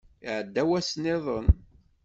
[0.27, 1.47] Iɛedda wass niḍen.